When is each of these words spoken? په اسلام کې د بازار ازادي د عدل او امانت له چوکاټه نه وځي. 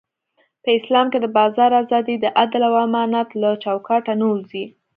په 0.63 0.69
اسلام 0.79 1.05
کې 1.11 1.19
د 1.21 1.27
بازار 1.37 1.71
ازادي 1.81 2.15
د 2.19 2.25
عدل 2.41 2.61
او 2.69 2.73
امانت 2.85 3.29
له 3.41 3.49
چوکاټه 3.63 4.13
نه 4.19 4.25
وځي. 4.31 4.65